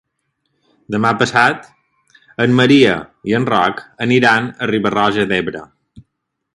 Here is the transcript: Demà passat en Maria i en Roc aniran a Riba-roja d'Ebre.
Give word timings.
Demà 0.95 1.11
passat 1.19 1.67
en 2.47 2.57
Maria 2.61 2.97
i 3.33 3.39
en 3.41 3.47
Roc 3.53 3.87
aniran 4.09 4.49
a 4.65 4.75
Riba-roja 4.75 5.29
d'Ebre. 5.35 5.65